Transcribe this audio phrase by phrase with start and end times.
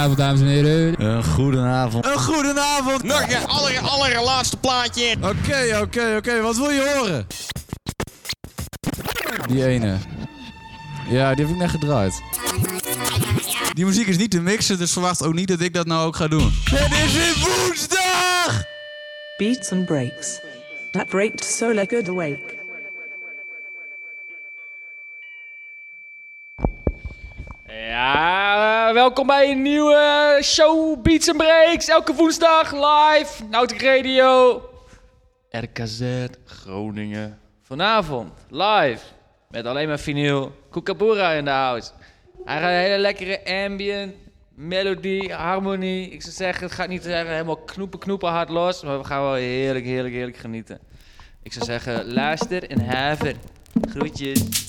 [0.00, 1.04] Goedenavond, dames en heren.
[1.04, 2.06] Een goedenavond.
[2.06, 3.02] Een goedenavond.
[3.02, 5.16] Nog een aller, allerlaatste plaatje.
[5.20, 6.40] Oké, oké, oké.
[6.40, 7.26] Wat wil je horen?
[9.48, 9.96] Die ene.
[11.08, 12.22] Ja, die heb ik net gedraaid.
[13.72, 16.16] Die muziek is niet te mixen, dus verwacht ook niet dat ik dat nou ook
[16.16, 16.52] ga doen.
[16.64, 18.64] Het is weer woensdag!
[19.36, 20.40] Beats and breaks.
[20.90, 22.58] That breaked so like good awake.
[27.66, 31.88] Ja, welkom bij een nieuwe show Beats and Breaks.
[31.88, 34.62] Elke woensdag live, Nautic Radio,
[35.50, 37.38] RKZ Groningen.
[37.62, 39.04] Vanavond live
[39.48, 40.52] met alleen maar vinyl.
[40.70, 41.90] Kookaburra in de house.
[42.44, 44.14] Hij gaat een hele lekkere ambient,
[44.54, 46.10] melodie, harmonie.
[46.10, 48.82] Ik zou zeggen, het gaat niet zeggen helemaal knoepen, knoepen hard los.
[48.82, 50.78] Maar we gaan wel heerlijk, heerlijk, heerlijk genieten.
[51.42, 53.34] Ik zou zeggen, luister en haver.
[53.90, 54.68] Groetjes.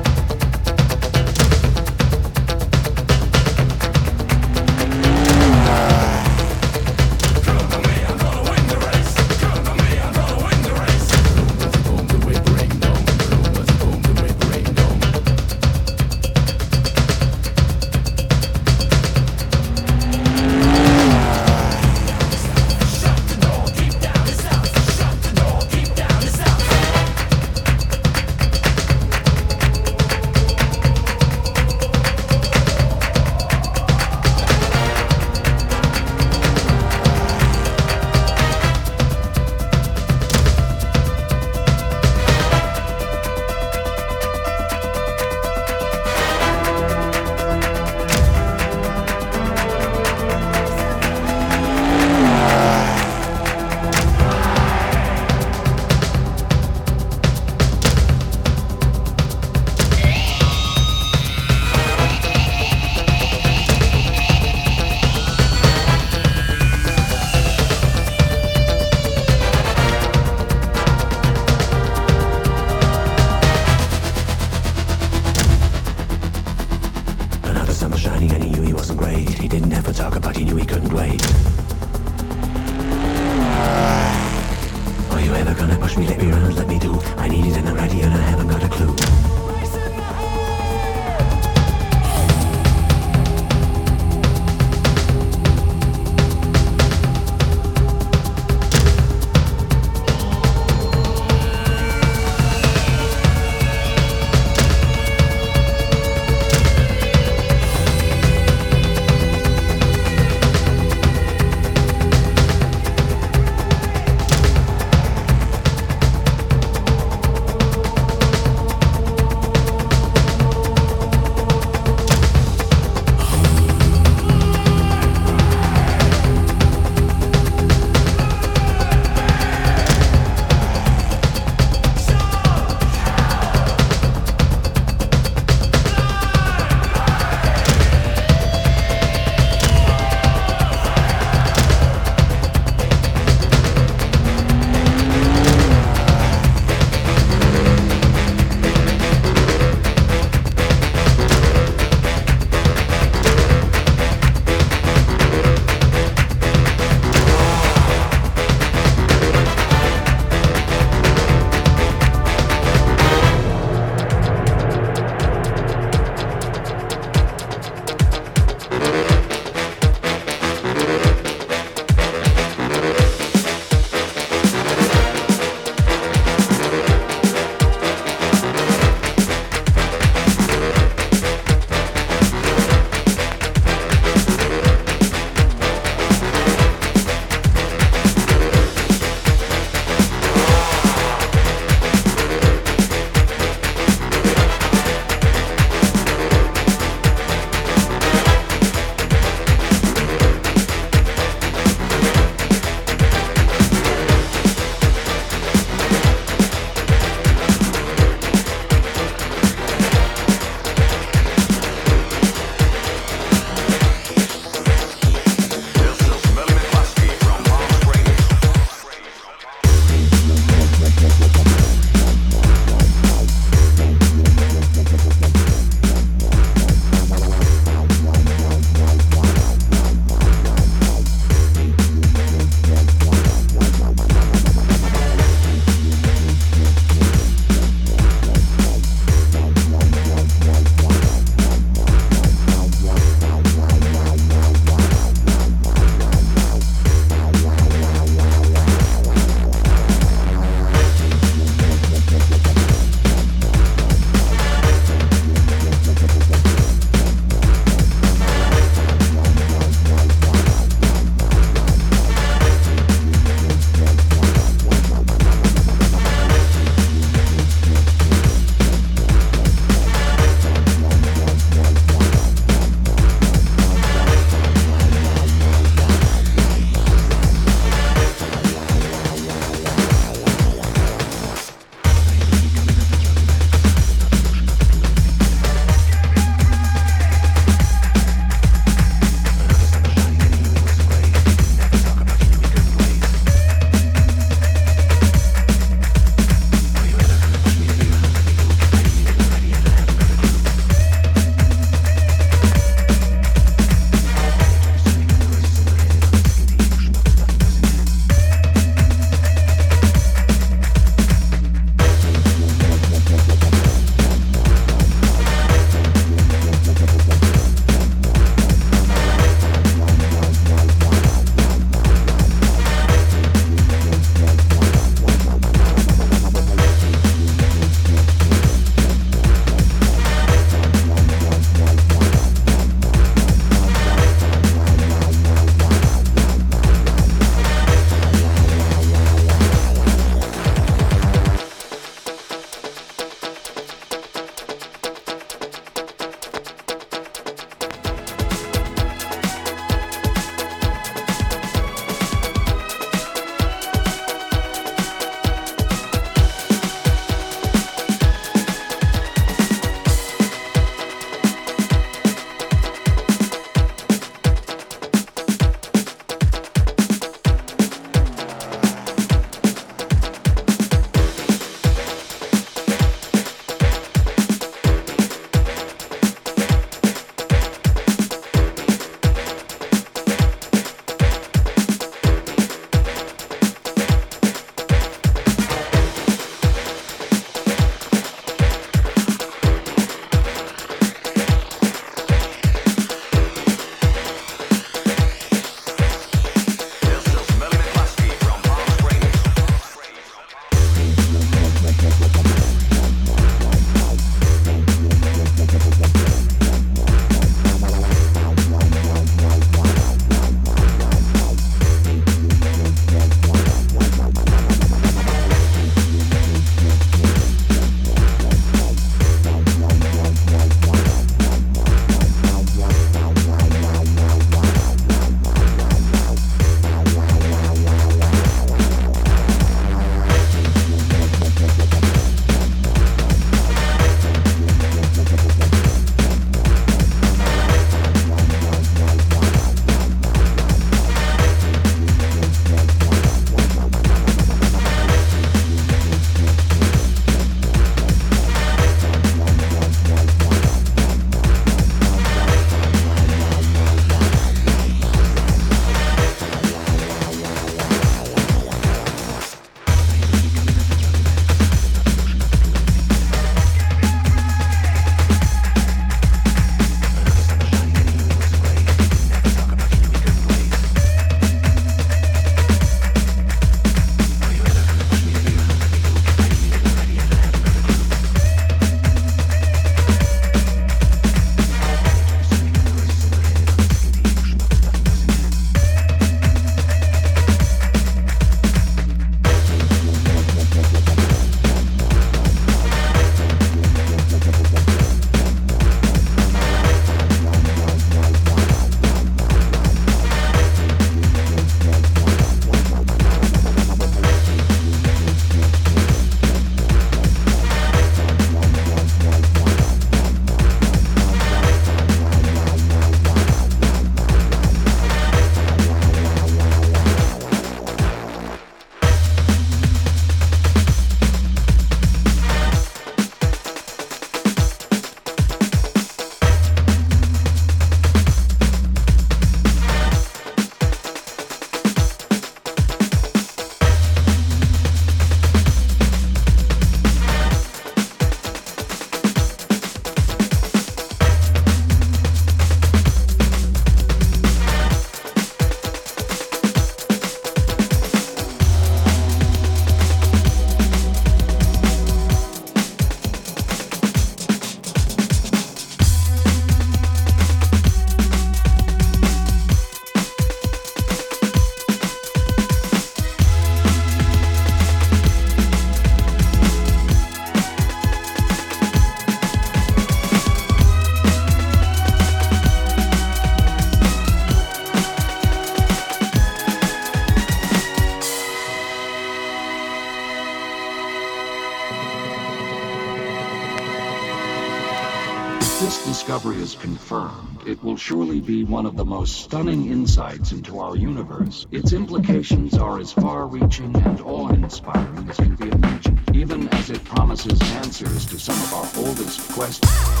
[586.61, 591.47] confirmed, it will surely be one of the most stunning insights into our universe.
[591.51, 596.69] Its implications are as far reaching and awe inspiring as can be imagined, even as
[596.69, 600.00] it promises answers to some of our oldest questions.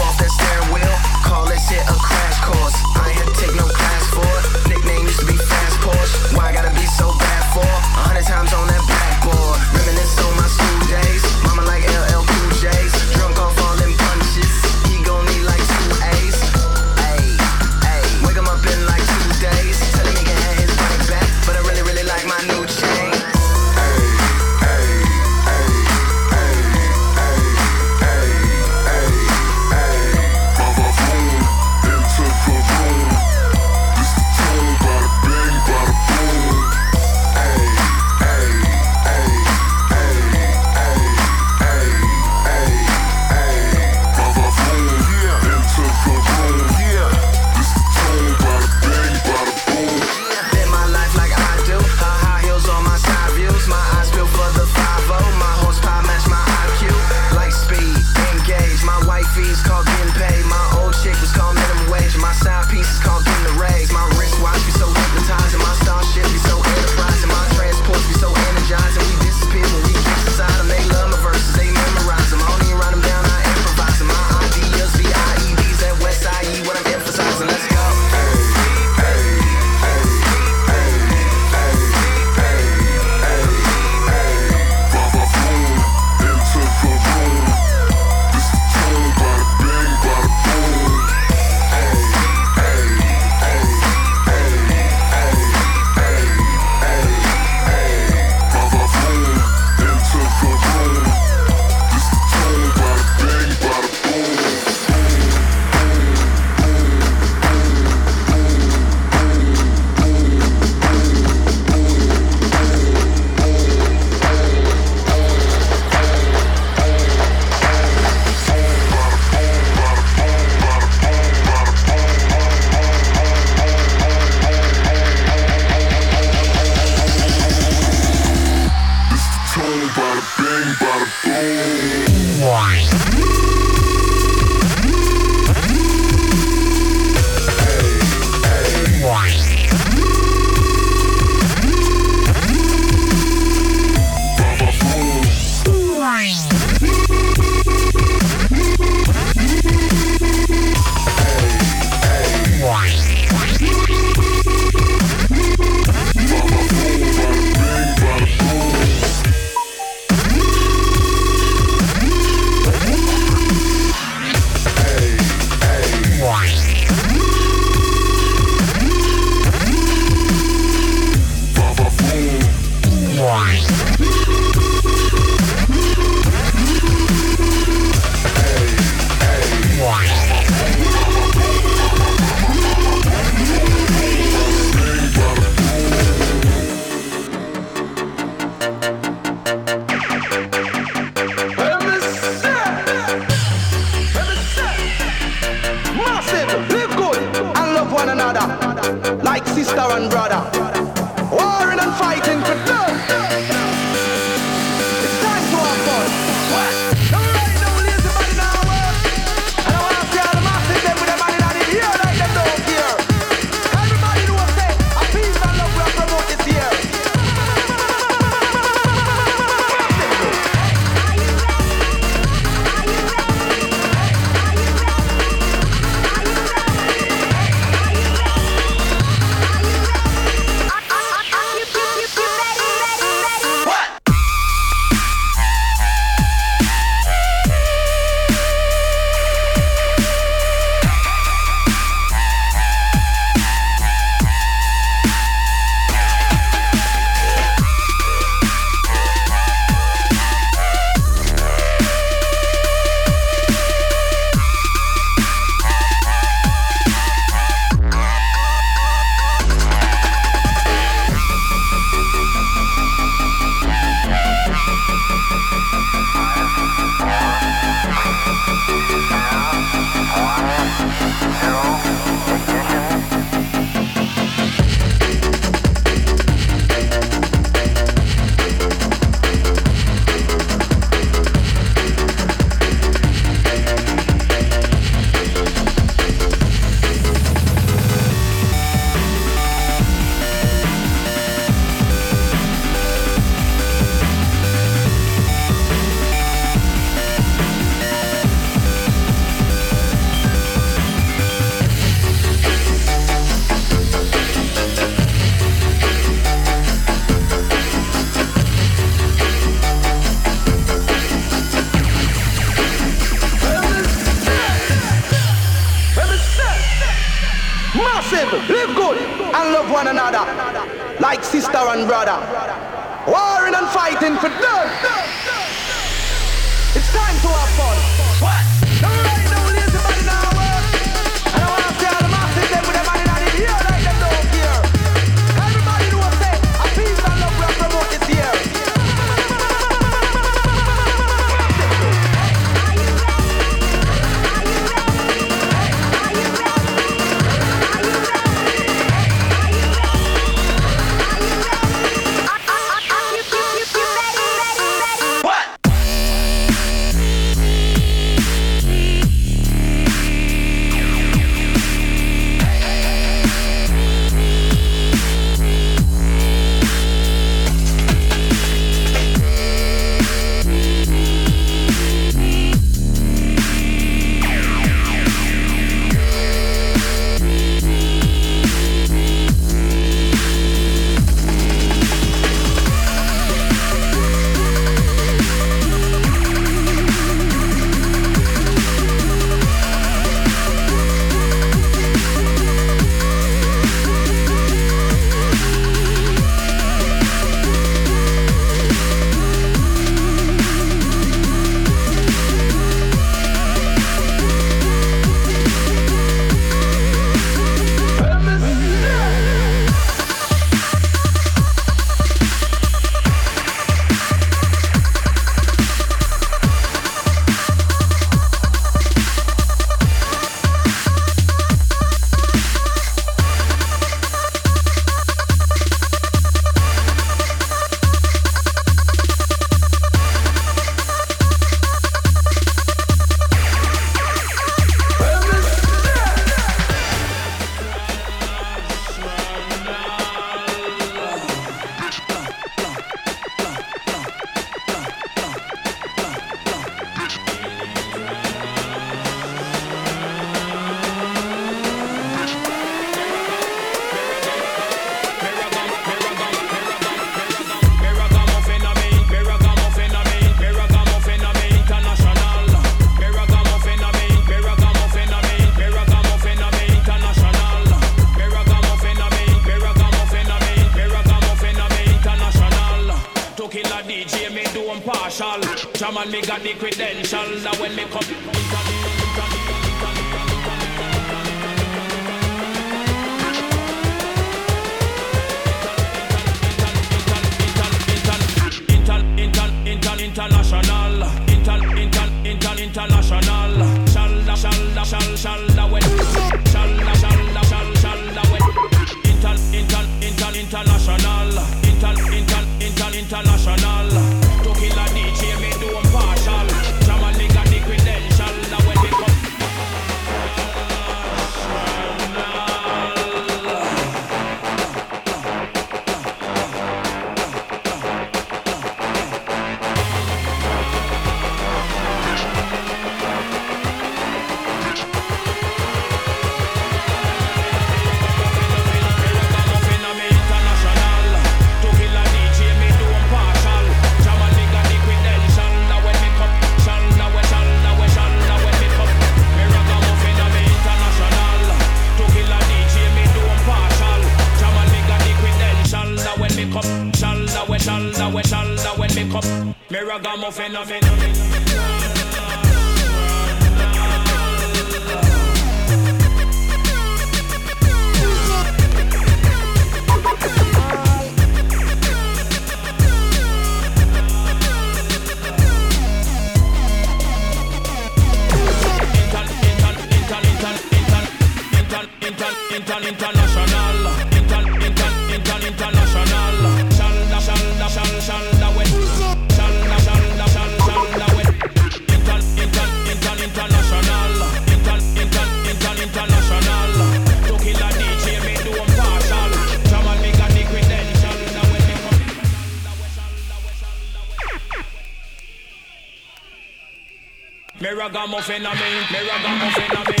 [597.91, 600.00] Ragamuffin a me, me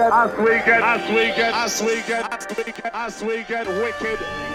[0.00, 3.68] As we get, as we get, as we get, as we get, as we get
[3.68, 4.49] wicked.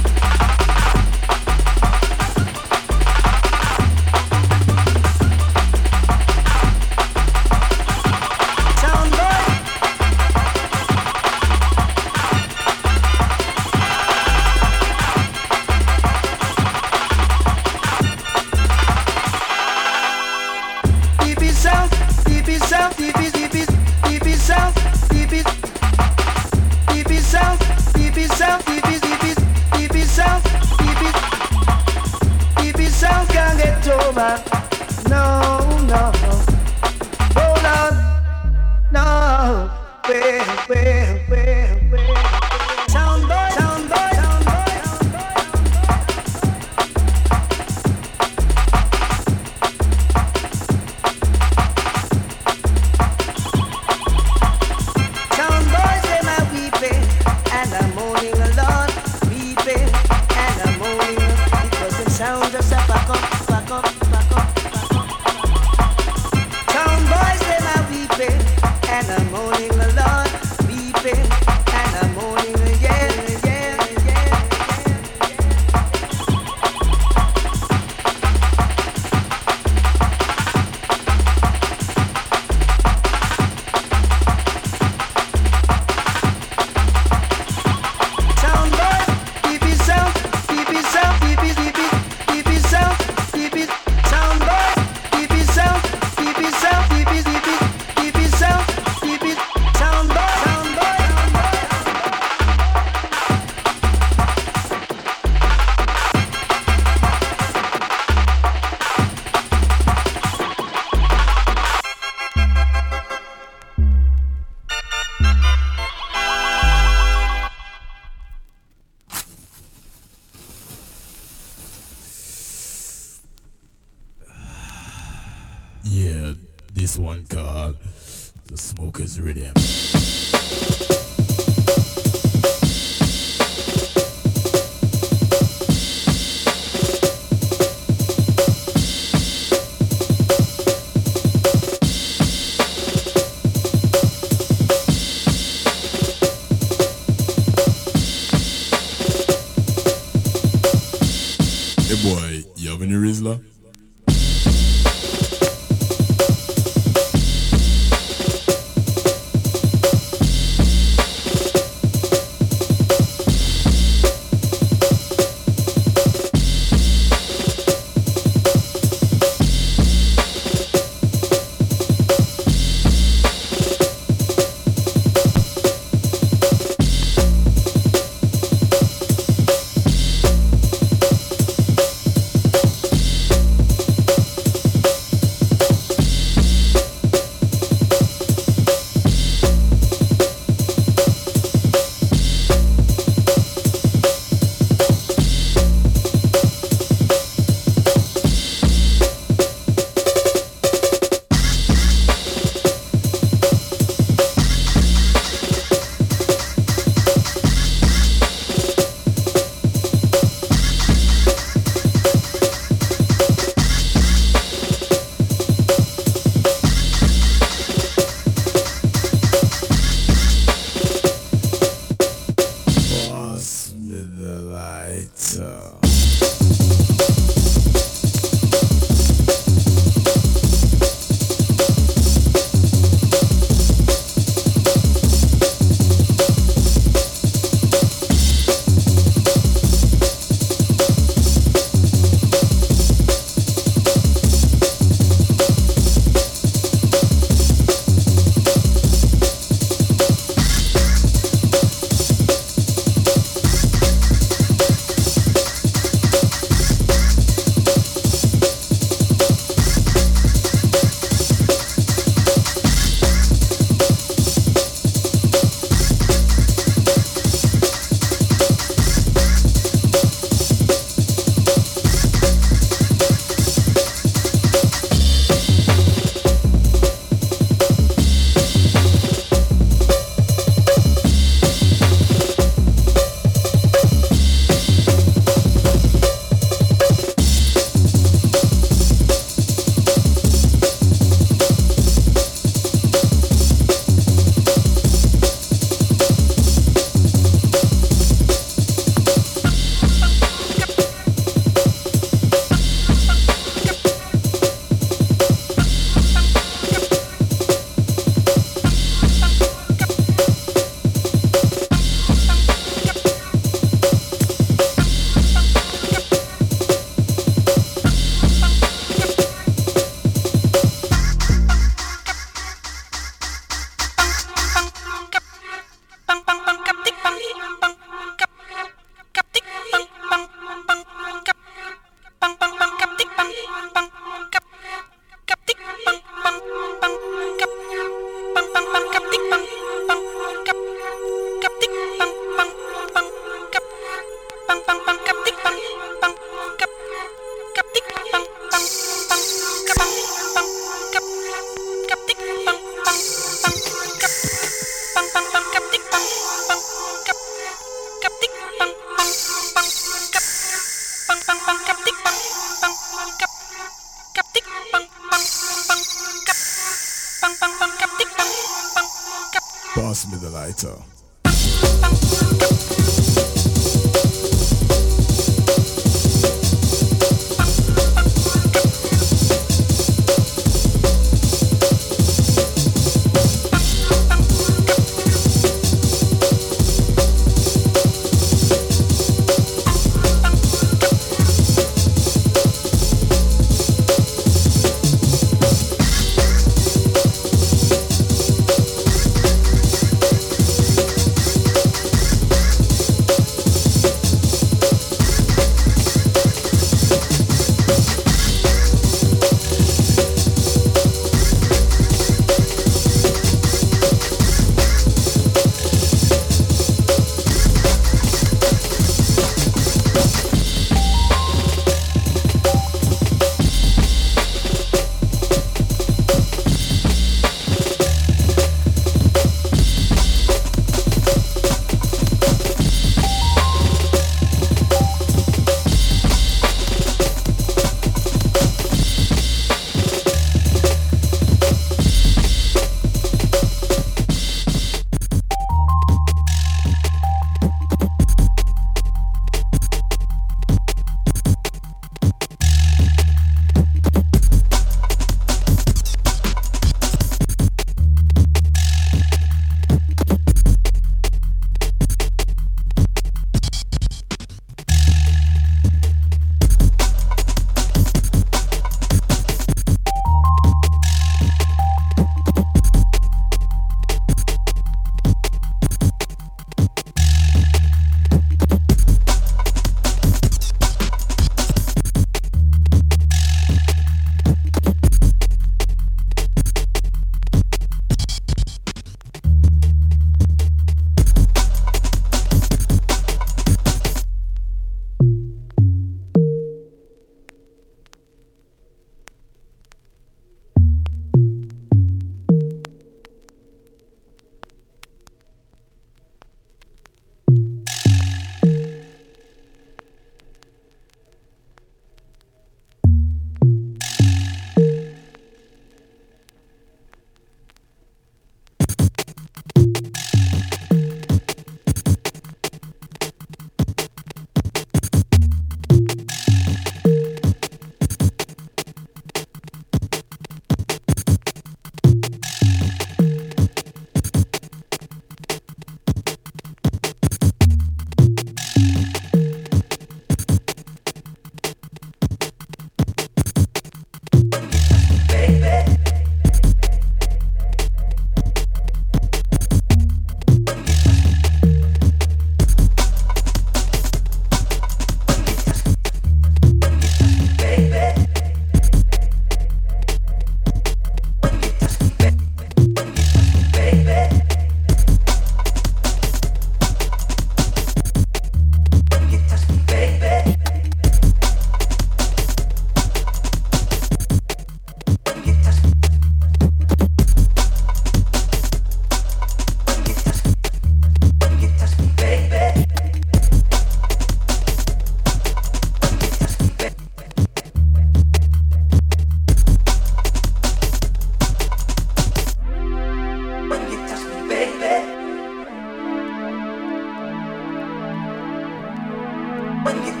[599.63, 600.00] money.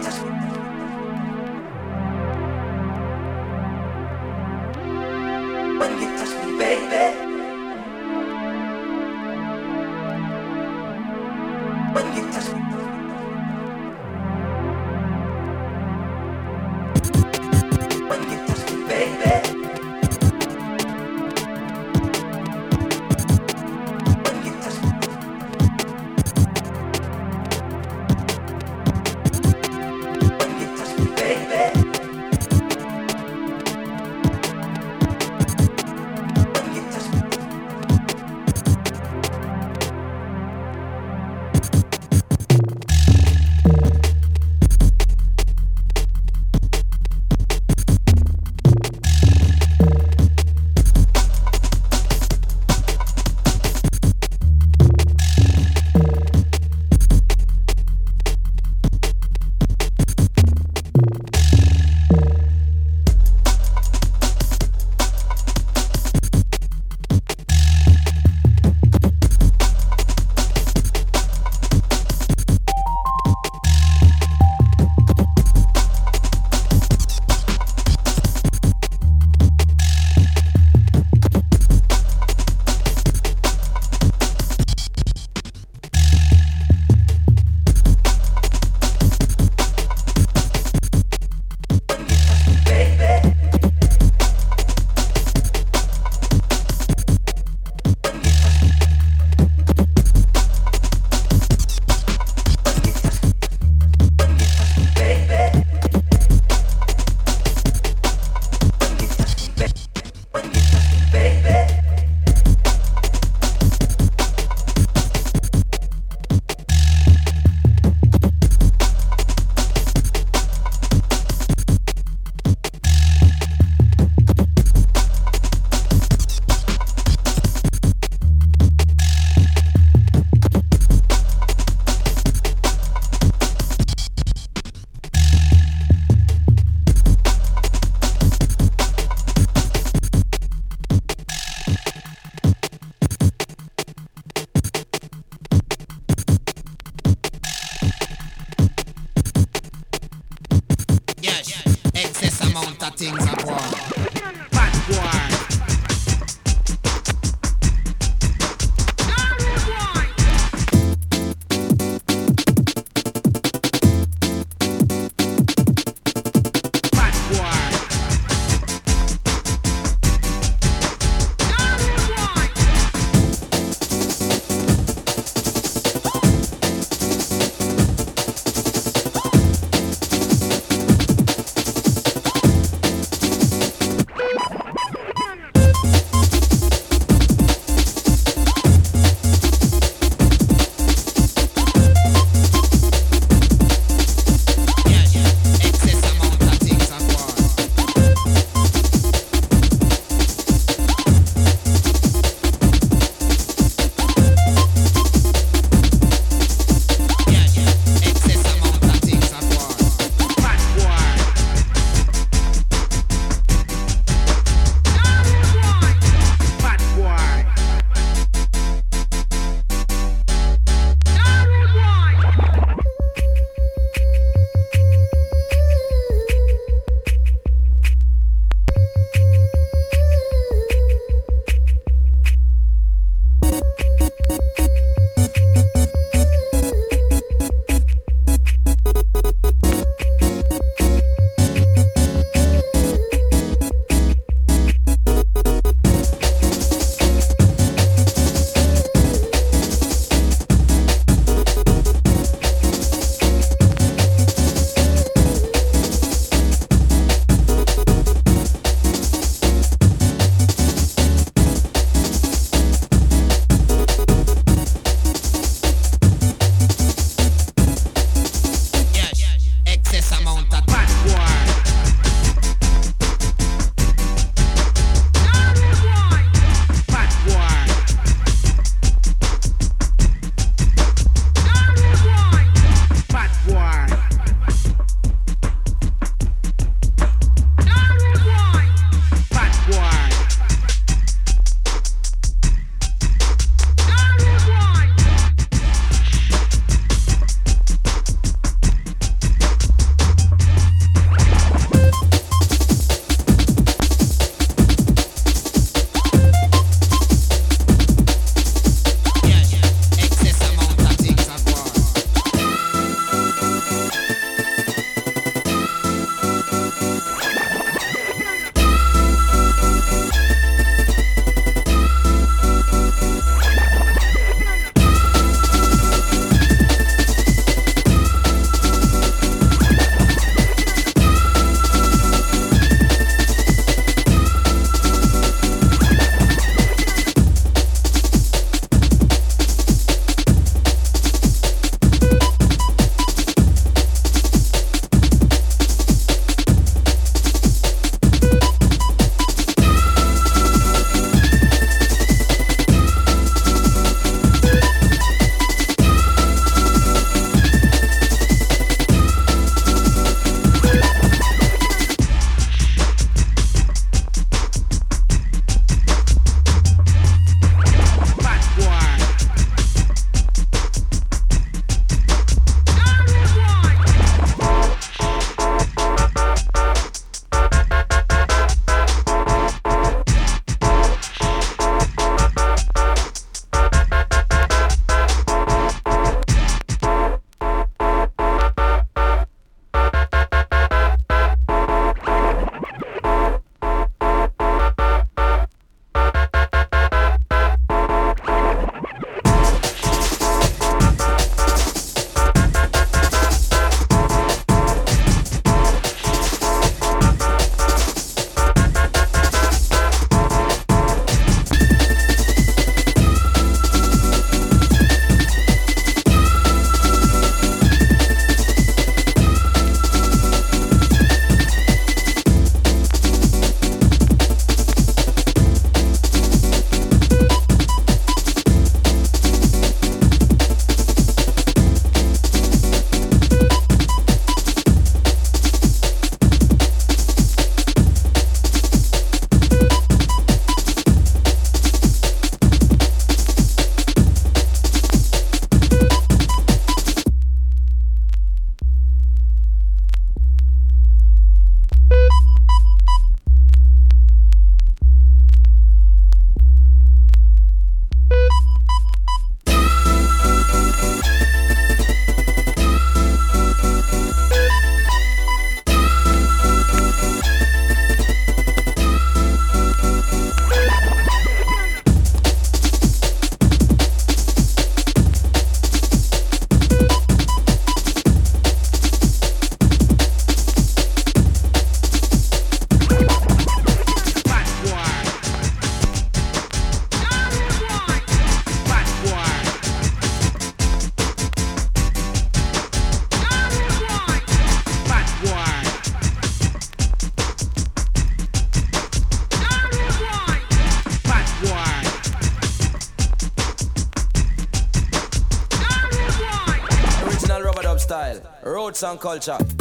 [508.97, 509.60] Culture.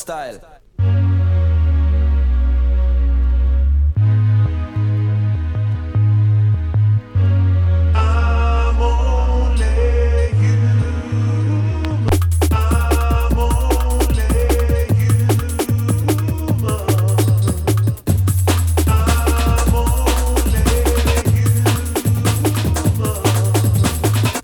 [0.00, 0.40] Style.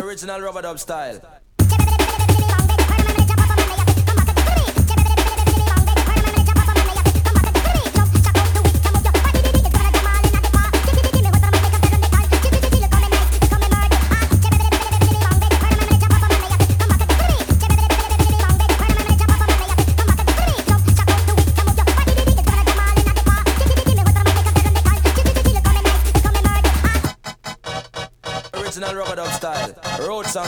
[0.00, 1.35] Original rubber dub style.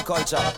[0.08, 0.57] Culture.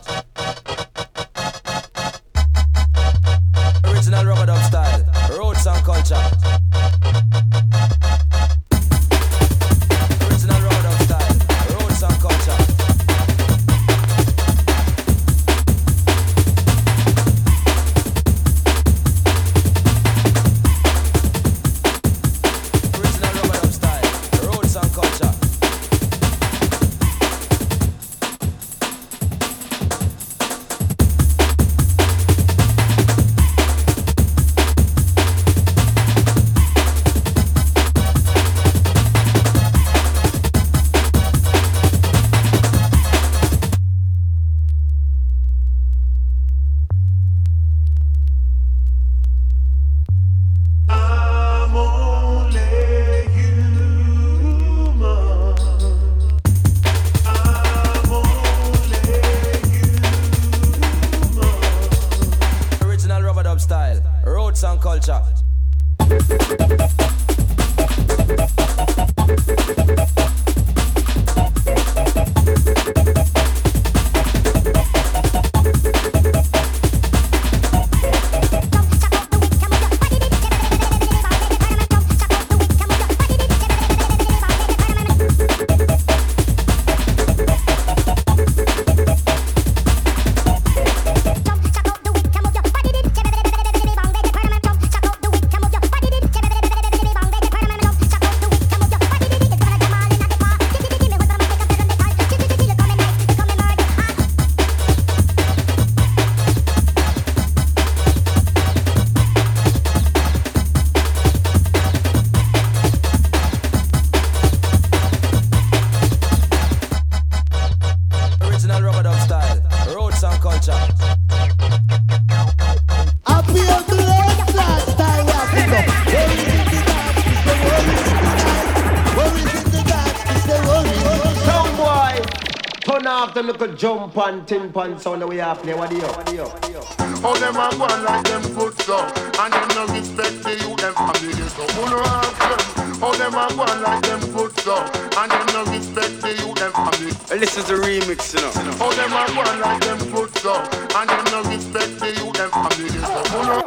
[134.10, 135.74] Little jump and tin pan sound that we have play.
[135.74, 136.02] What do you?
[136.02, 136.42] What do you?
[136.42, 136.90] What?
[137.20, 140.56] How oh, them a go on like them foot so And them no respect the
[140.56, 144.20] youth them family so Who no ask them How them a go on like them
[144.32, 144.76] foot so
[145.20, 148.52] And them no respect the youth them family Listen to remix, you know.
[148.80, 150.64] How them a go on like them foot so
[150.96, 153.58] And them no respect the youth them family so Who no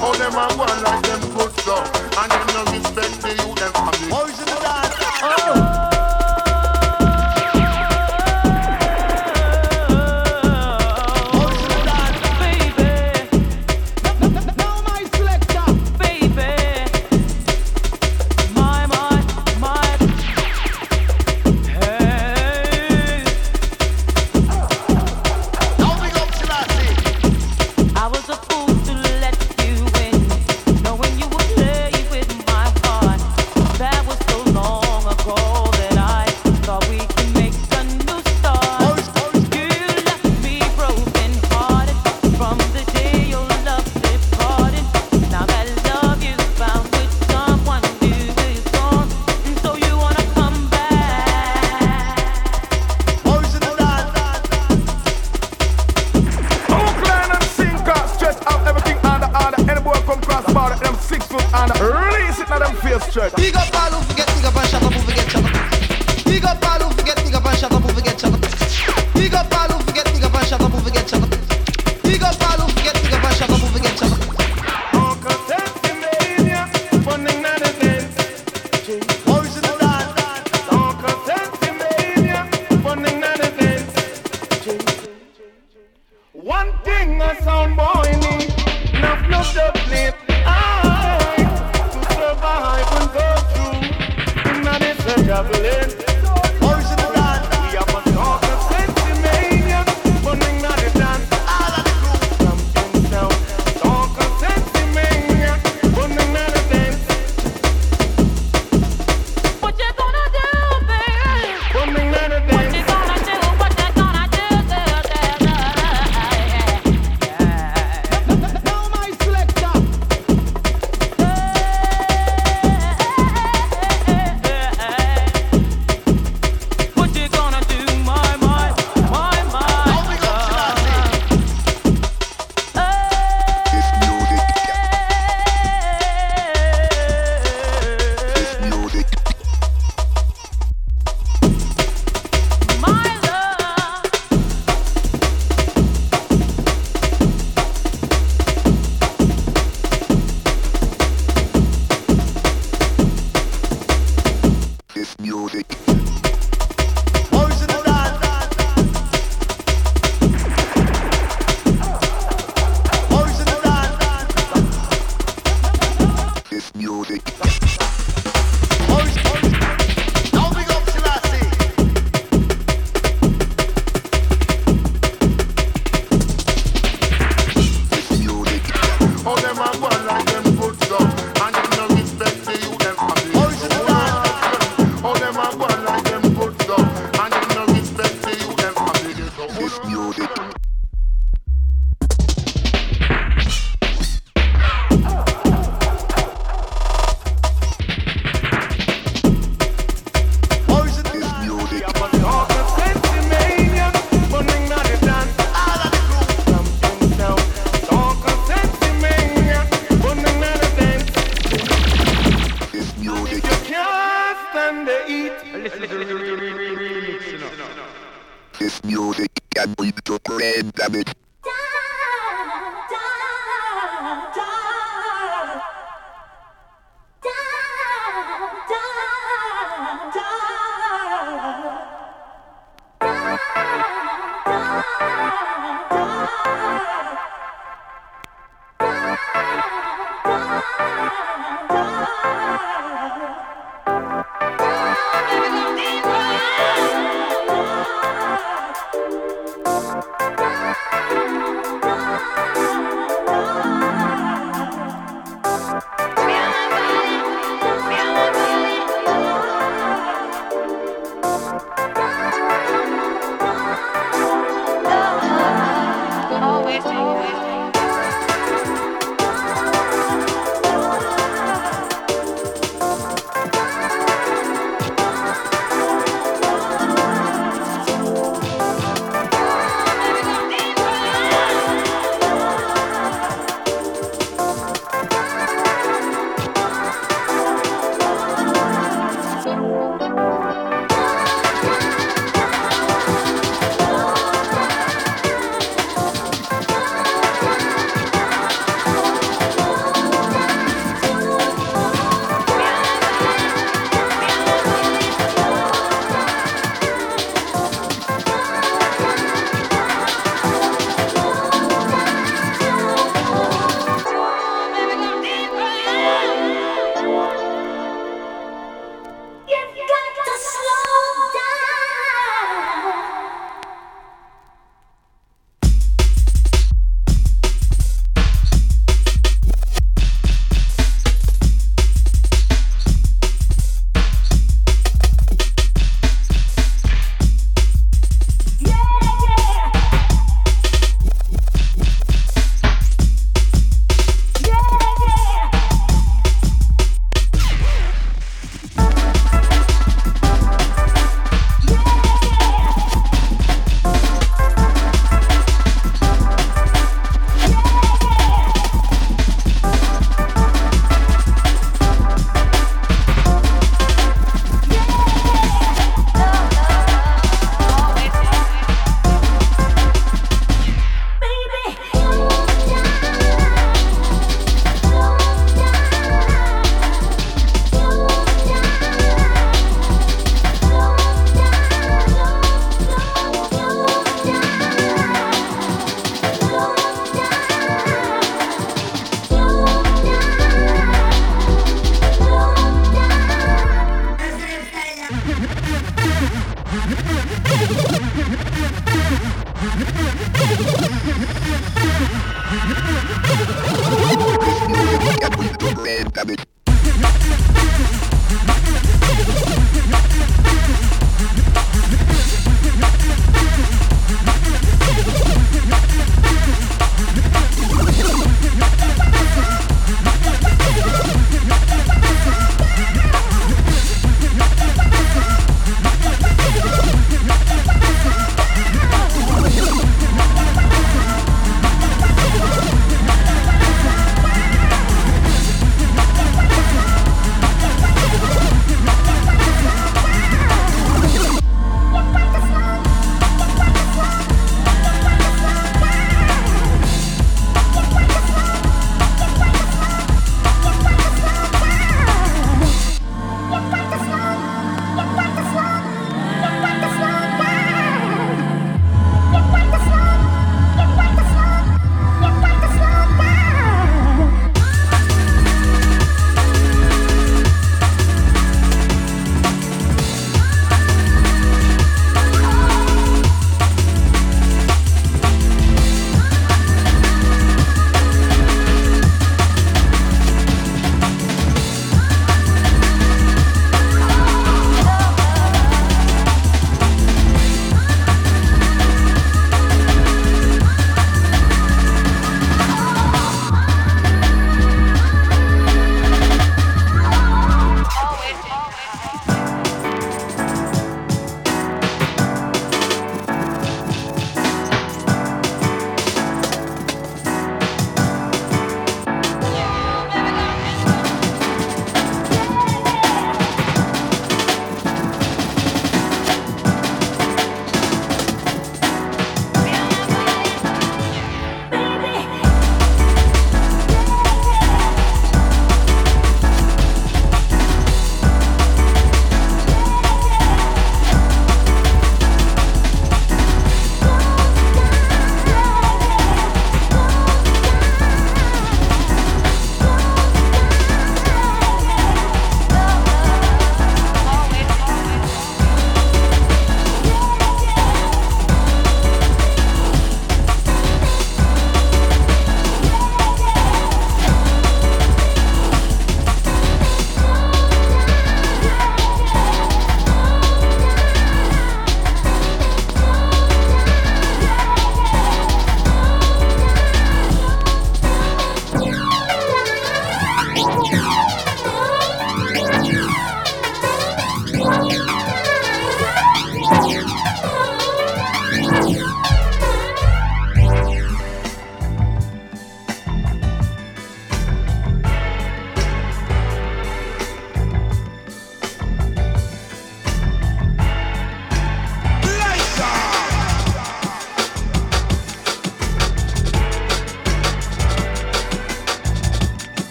[0.00, 3.53] How them a go on like them foot so And them no respect the youth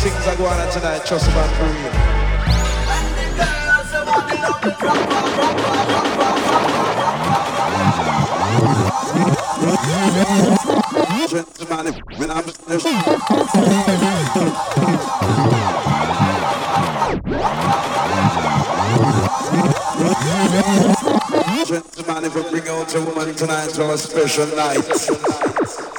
[0.00, 1.92] things are going on tonight, trust man for real.
[21.66, 25.08] Gentlemen, if we bring out a woman tonight for a special night,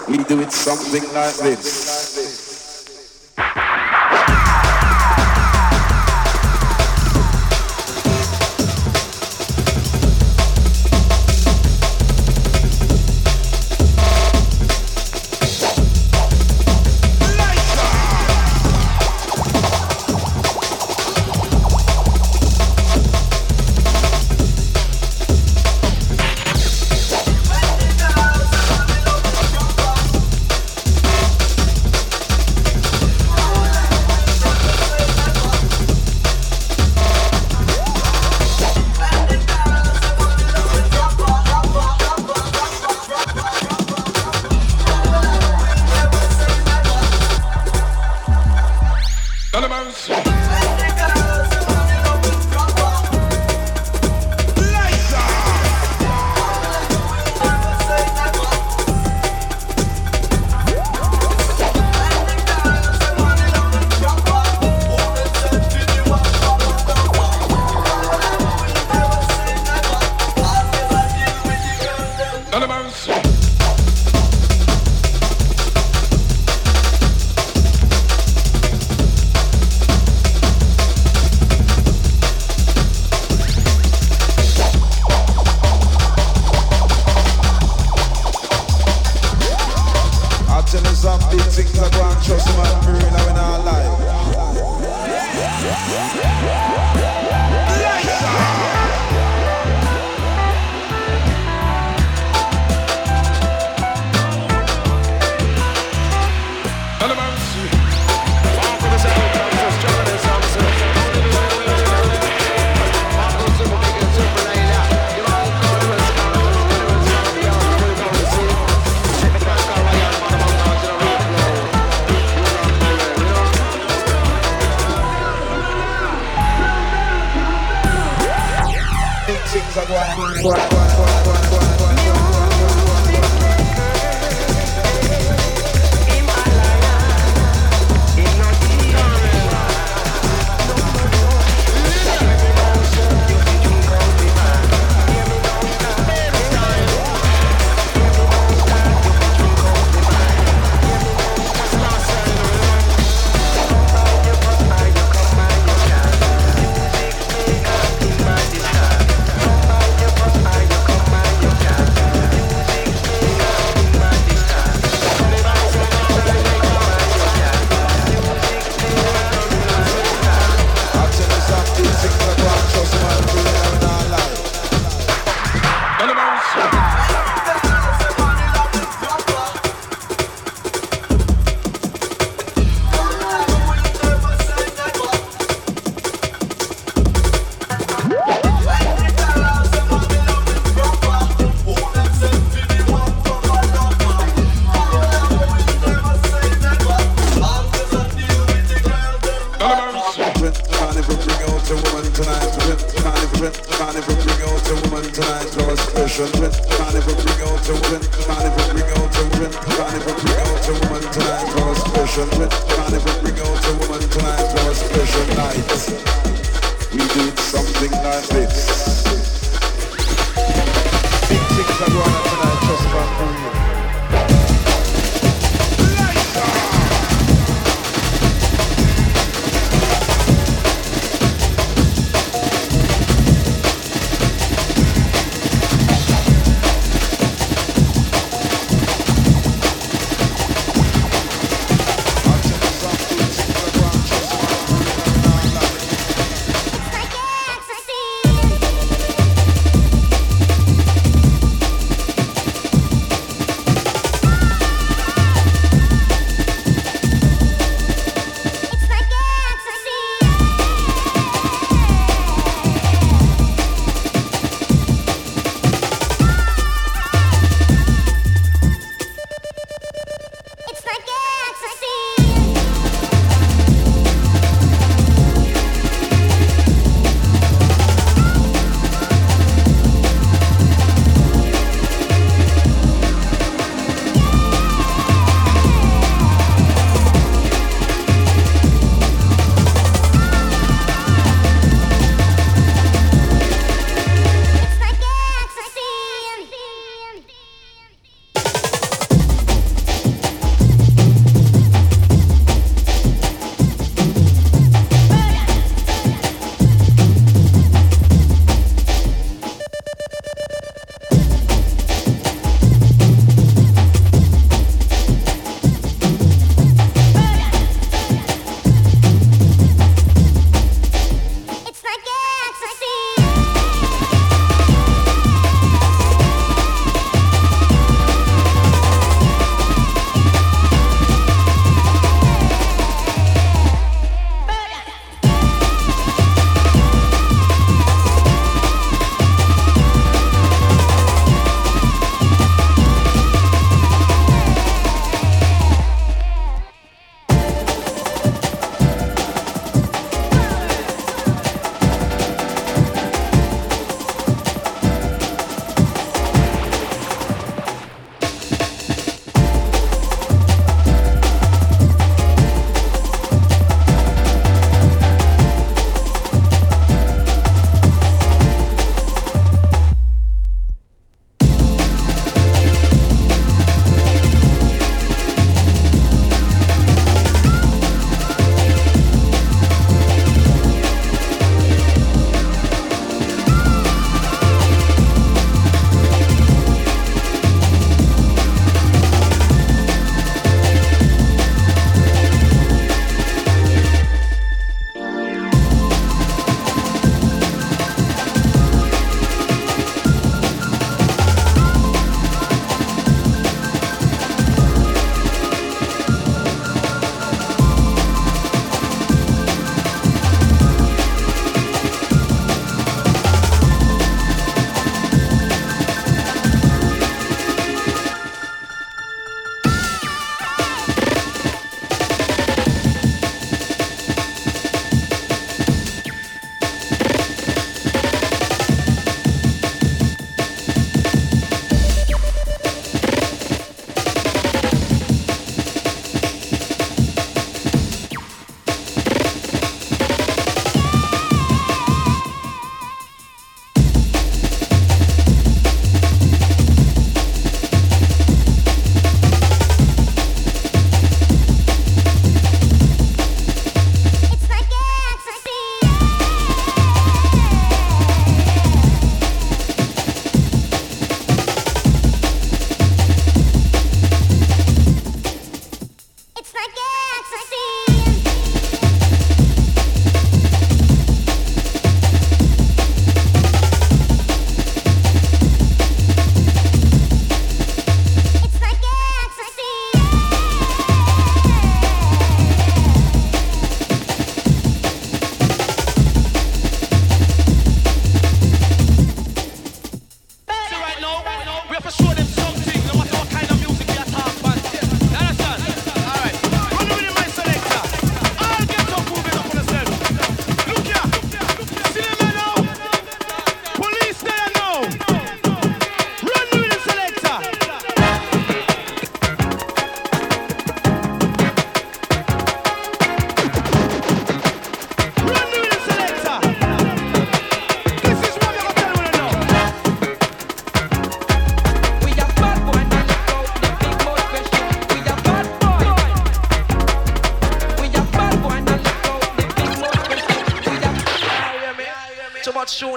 [0.09, 2.10] we do it something like this.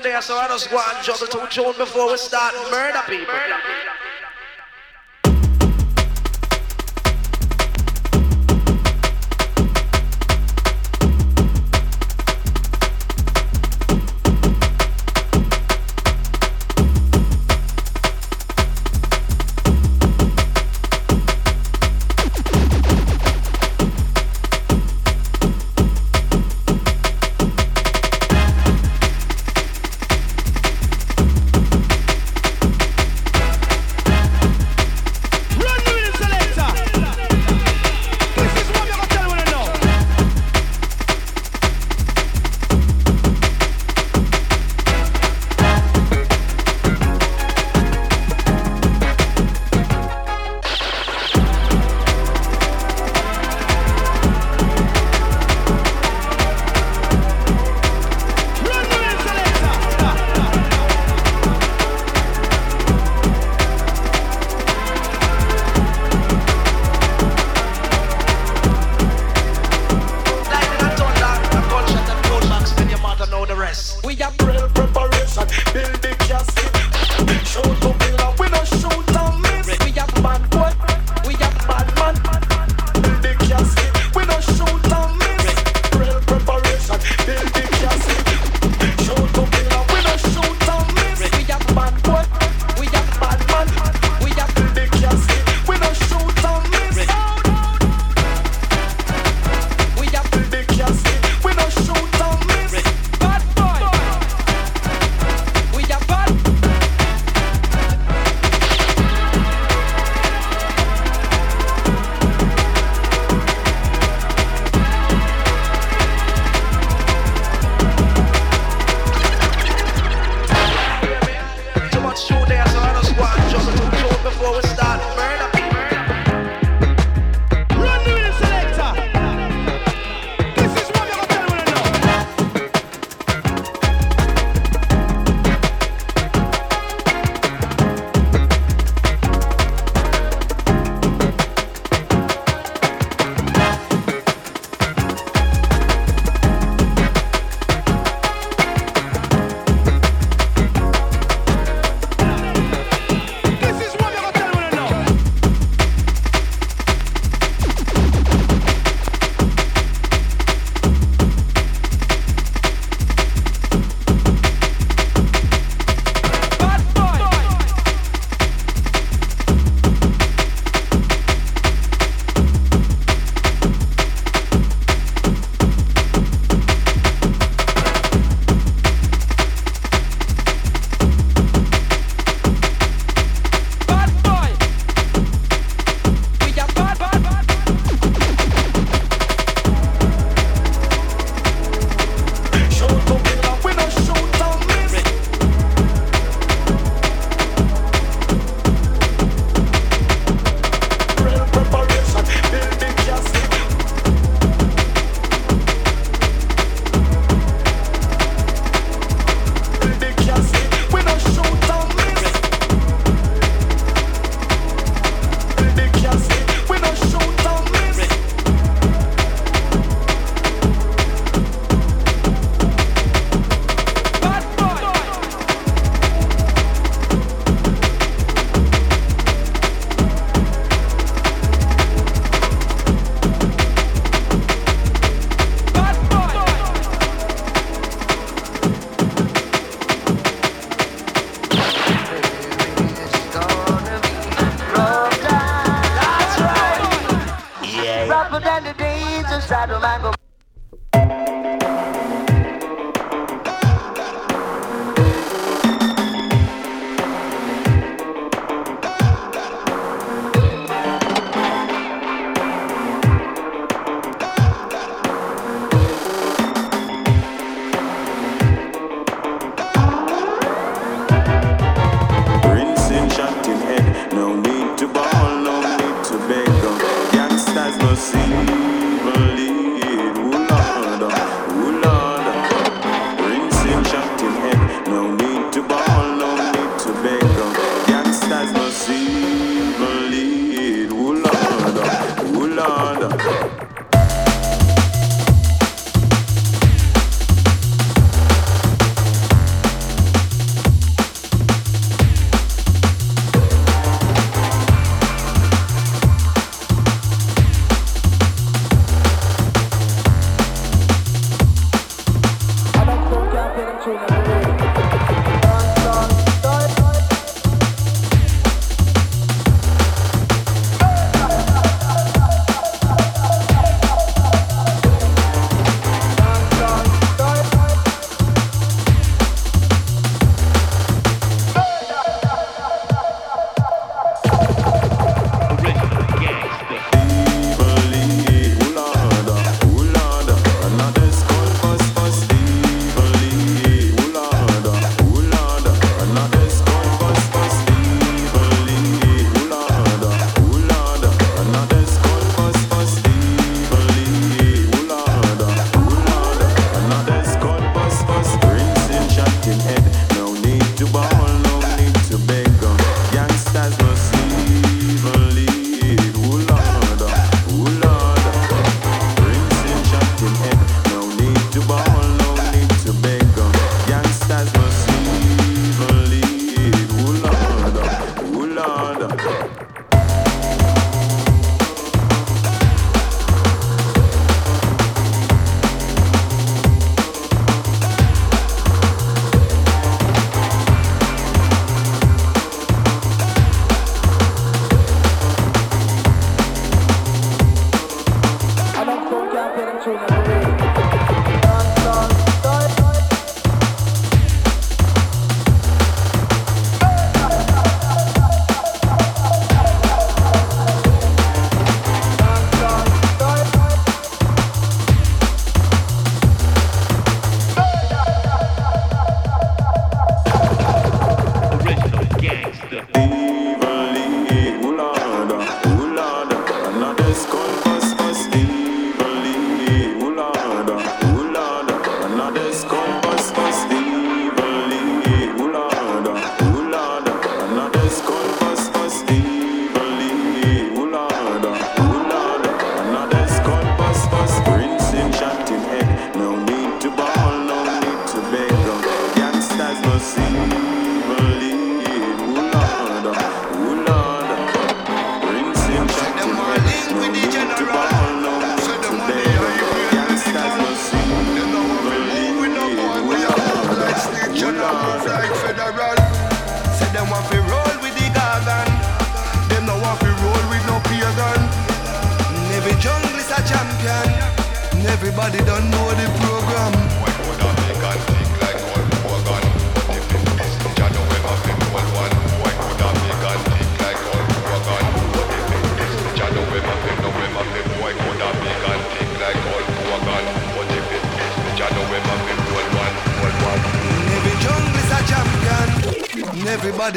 [0.05, 3.35] There, so I just and juggle two tune before we start murder people.
[3.35, 3.84] this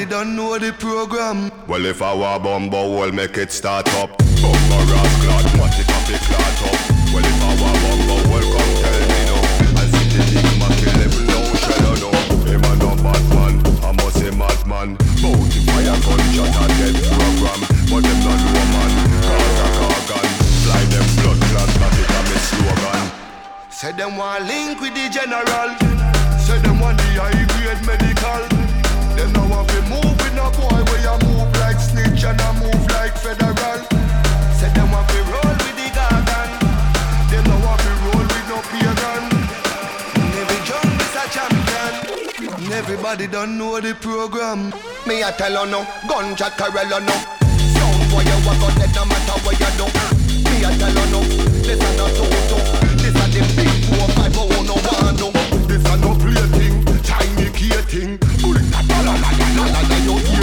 [0.09, 1.51] don't know the program.
[1.67, 4.17] Well, if I were bumbo, we'll make it start up.
[4.41, 4.79] Bumbo
[5.21, 7.13] clad, what it up, it up.
[7.13, 7.96] Well, if I were bumbo,
[43.81, 44.73] the program.
[45.05, 47.13] Me a tell her no, gunja Corella no.
[47.73, 49.85] Sound boy you a go dead no matter what you do.
[50.49, 51.21] Me a tell her no,
[51.61, 52.57] this not no toto.
[52.97, 55.31] This a the big four five oh no one no.
[55.67, 58.17] This a no plaything, Chinese thing.
[58.41, 60.36] Bullet a la la la la.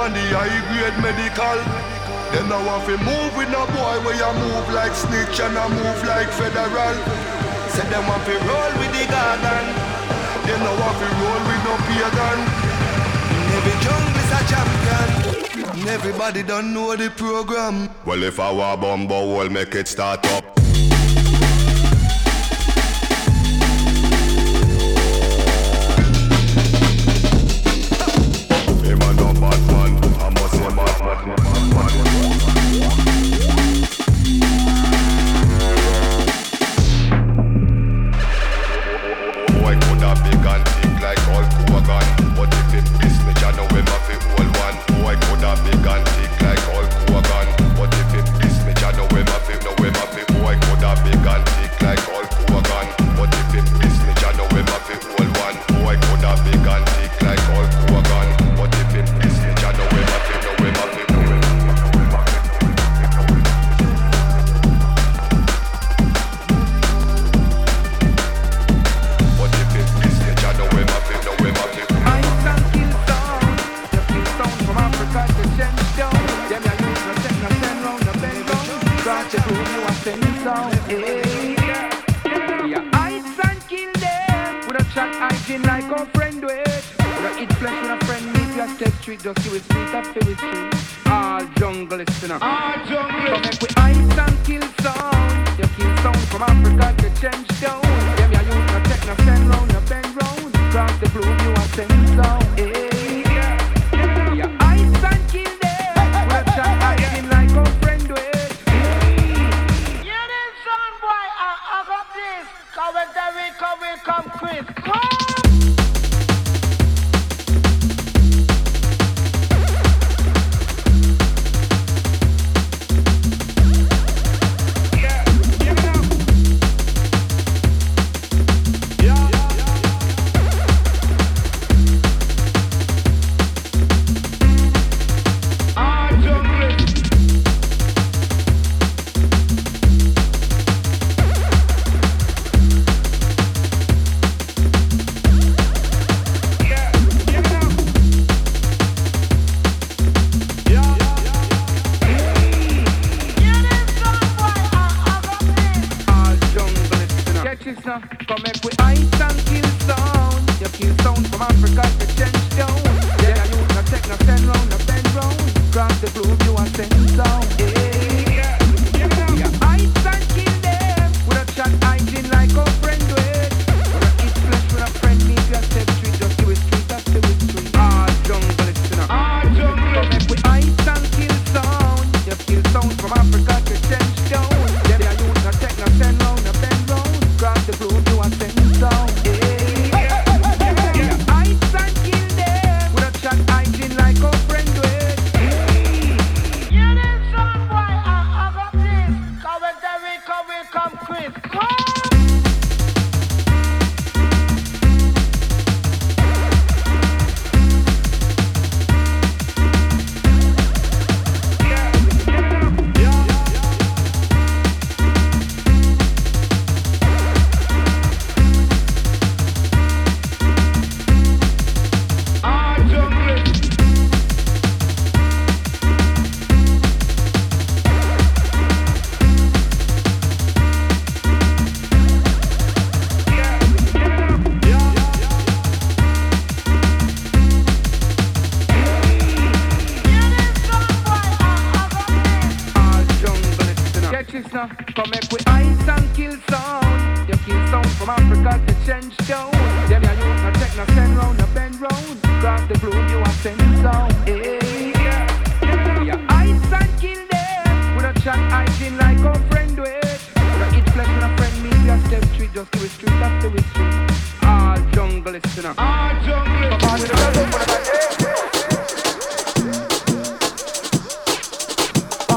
[0.00, 1.58] on the high grade medical.
[2.32, 5.68] Then now if you move with no boy where you move like snitch and I
[5.68, 6.96] move like federal.
[7.68, 9.64] Said them want to roll with the garden.
[10.48, 12.38] Then now if you roll with no pagan.
[13.56, 15.88] Every jungle is a champion.
[15.88, 17.90] Everybody don't know the program.
[18.06, 20.49] Well, if I were bumble, we'll make it start up.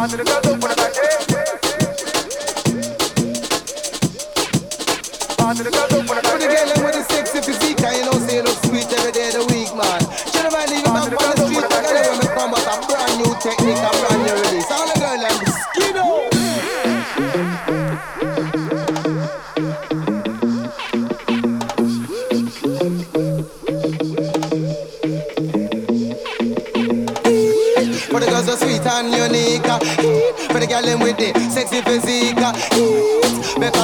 [0.10, 0.44] Put the girl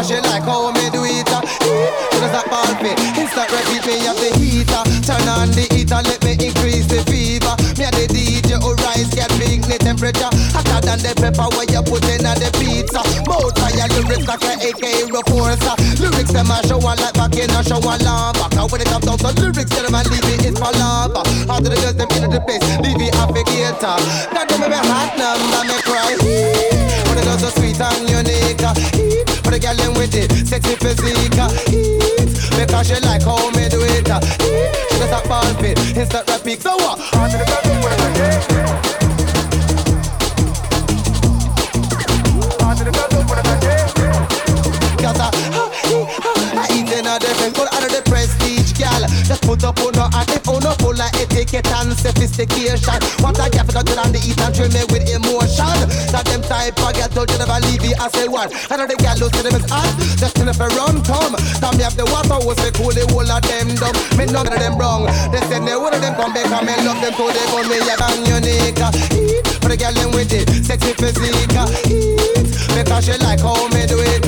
[0.10, 1.46] she like how me do it uh.
[1.62, 5.06] She does that ball fit Instant repeat me have the heater uh.
[5.06, 7.54] Turn on the heater let me increase the fever.
[7.78, 11.46] Me and the DJ who oh, rise get big the temperature Hotter than the pepper
[11.54, 13.06] where you put in on the pizza.
[13.30, 17.54] Mouth fire lyrics like a AK reporter Lyrics them a show one like back in
[17.54, 18.50] a show one lava.
[18.50, 21.22] Cause when it comes down to lyrics tell them I leave it is for lava.
[21.46, 24.34] How do the girls them in the place leave it applicator uh.
[24.34, 26.18] Now them me hot number me cry.
[26.18, 29.19] When the girls so sweet and unique uh.
[29.60, 30.32] Girl them with it.
[30.48, 31.38] Sexy physique.
[31.38, 31.50] Uh,
[32.58, 34.08] because she like how me do it.
[34.08, 36.98] She does that ball fit instant rap peak So what?
[37.00, 37.80] The the
[45.10, 50.10] I, uh, uh, I eat in of the prestige, gal Just put up on her
[50.14, 50.79] and on her
[51.10, 53.00] of etiquette and sophistication.
[53.22, 55.78] What I get for to on the eat and drill me with emotion.
[56.14, 58.50] That them type of get told you never leave it as a one.
[58.70, 61.36] I know the gal who see them as hot Just if a rum come.
[61.62, 63.96] Time me have the water was we cool the whole of them dumb.
[64.18, 65.10] Me none of them wrong.
[65.34, 67.60] They said they one of them come back and me love them so they go
[67.66, 68.82] me yeah bang unique
[69.14, 71.58] Eat for the gal them with it Sexy physique
[72.76, 74.24] because she like how me do it.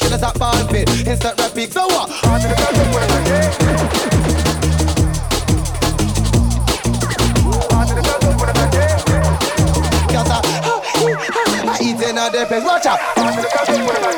[0.00, 3.81] She does that ball fit Instant rap peak So what?
[12.52, 14.12] Them with it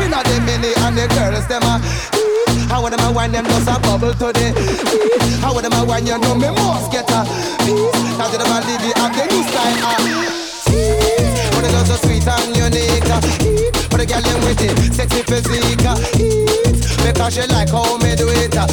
[0.00, 1.62] Inna the mini and the girls them
[2.90, 5.40] them wine them just a bubble to the eat.
[5.40, 7.24] How them a wine you know me must get a
[7.64, 8.16] piece.
[8.16, 8.60] Cause them a
[8.96, 10.45] have the new style ah.
[14.06, 15.82] Girl them with it sexy physique
[16.16, 16.78] eat.
[17.02, 18.70] Because she like how me do it eat.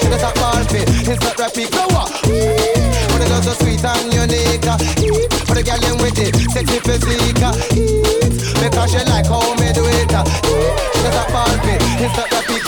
[0.00, 1.74] She does a ball fit, it's not rap peak.
[1.74, 2.10] So what?
[2.22, 4.62] But the girls so sweet and unique
[5.02, 5.28] eat.
[5.46, 7.42] But the girl them with it sexy physique
[7.74, 8.38] eat.
[8.62, 10.26] Because she like how me do it eat.
[10.94, 12.59] She does a ball fit, it's not rap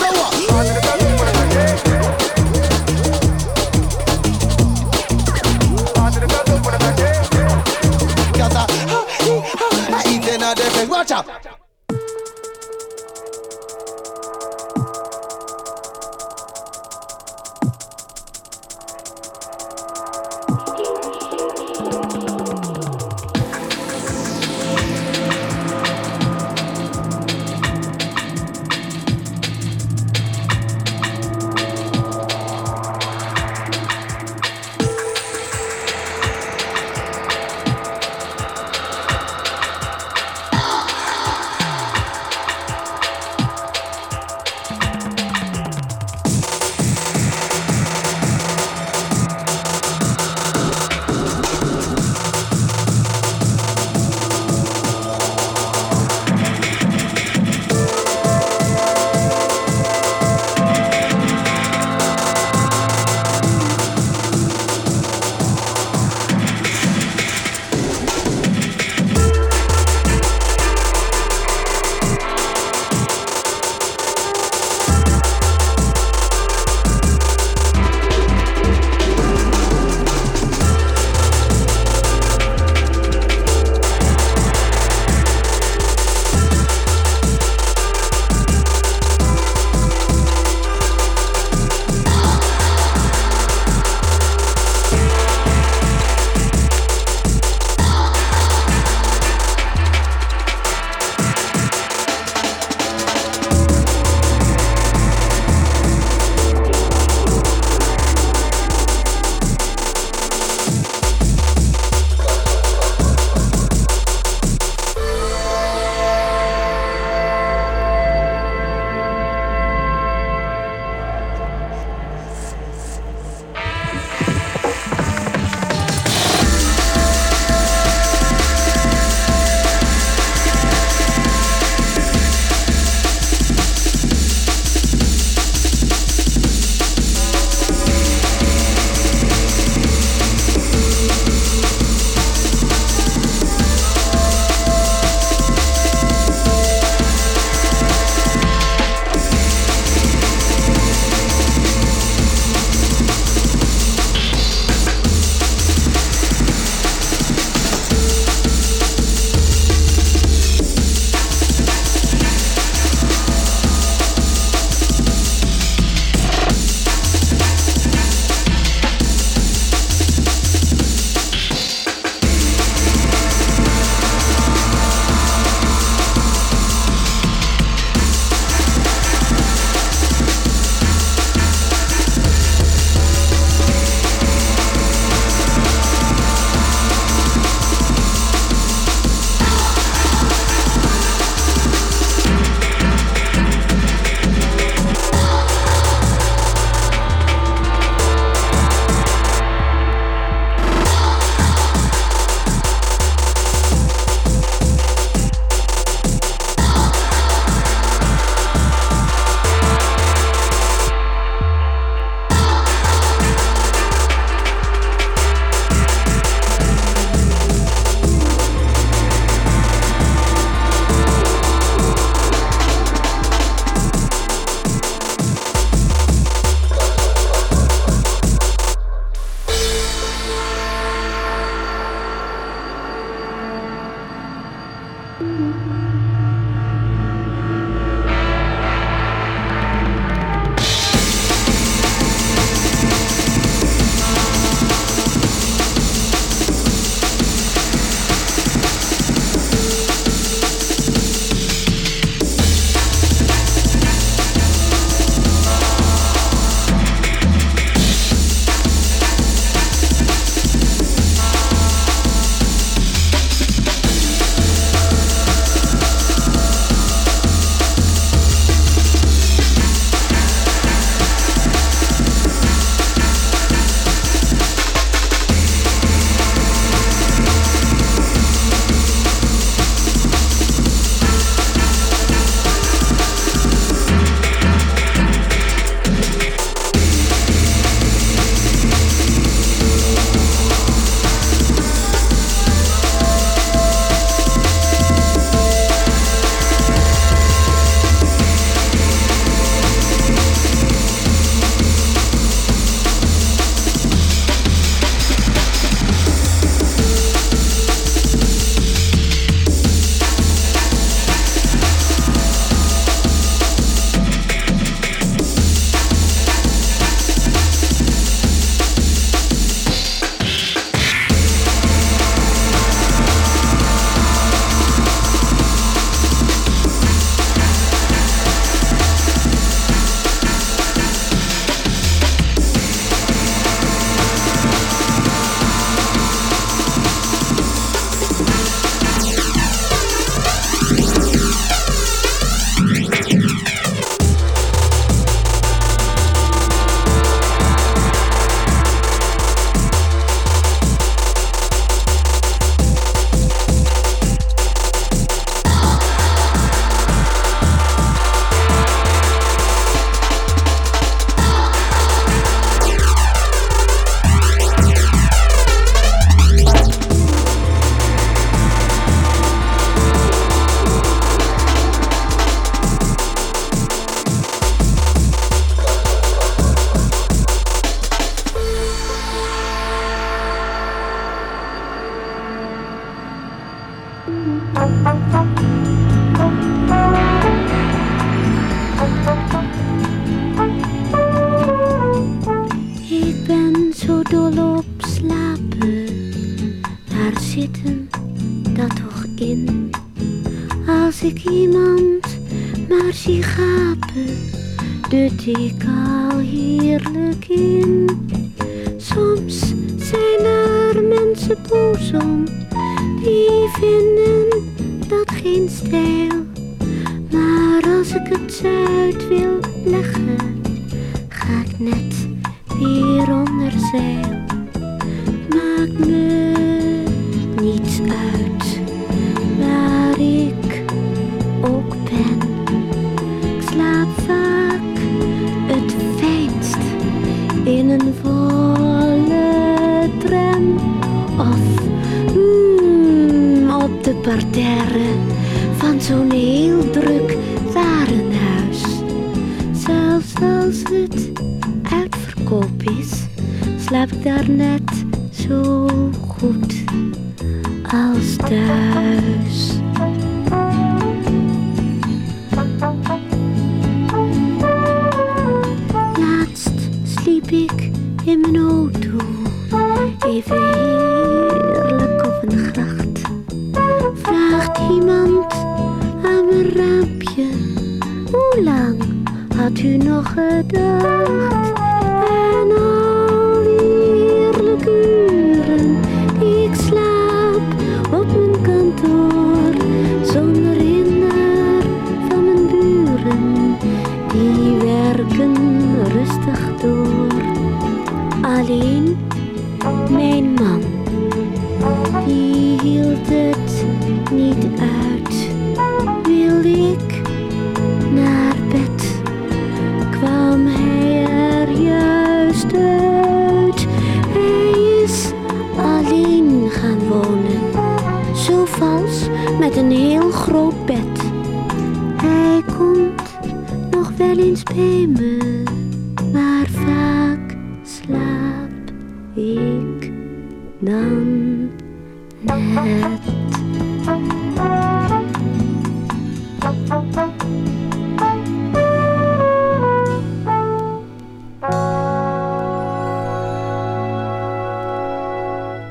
[405.32, 405.71] 一个。